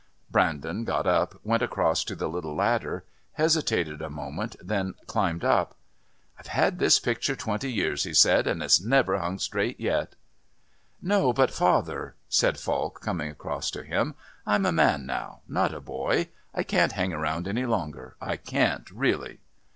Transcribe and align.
Brandon 0.31 0.83
got 0.83 1.05
up, 1.05 1.39
went 1.43 1.61
across 1.61 2.03
to 2.03 2.15
the 2.15 2.27
little 2.27 2.55
ladder, 2.55 3.03
hesitated 3.33 4.01
a 4.01 4.09
moment, 4.09 4.55
then 4.59 4.95
climbed 5.05 5.43
up. 5.43 5.75
"I've 6.39 6.47
had 6.47 6.79
this 6.79 6.97
picture 6.97 7.35
twenty 7.35 7.71
years," 7.71 8.03
he 8.03 8.15
said, 8.15 8.47
"and 8.47 8.63
it's 8.63 8.81
never 8.81 9.19
hung 9.19 9.37
straight 9.37 9.79
yet." 9.79 10.15
"No, 11.03 11.33
but, 11.33 11.51
father," 11.53 12.15
said 12.27 12.59
Falk, 12.59 12.99
coming 13.01 13.29
across 13.29 13.69
to 13.69 13.83
him, 13.83 14.15
"I'm 14.43 14.65
a 14.65 14.71
man 14.71 15.05
now, 15.05 15.41
not 15.47 15.71
a 15.71 15.79
boy. 15.79 16.29
I 16.51 16.63
can't 16.63 16.93
hang 16.93 17.13
about 17.13 17.45
any 17.45 17.67
longer 17.67 18.15
I 18.19 18.37
can't 18.37 18.89
really." 18.89 19.39